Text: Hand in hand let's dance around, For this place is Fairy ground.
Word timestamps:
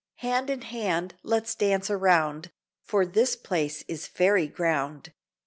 Hand 0.15 0.49
in 0.49 0.61
hand 0.61 1.13
let's 1.21 1.53
dance 1.53 1.87
around, 1.91 2.49
For 2.81 3.05
this 3.05 3.35
place 3.35 3.83
is 3.87 4.07
Fairy 4.07 4.47
ground. 4.47 5.13